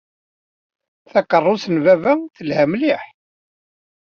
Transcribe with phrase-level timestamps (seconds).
[1.11, 3.01] Takeṛṛust n baba telha mliḥ.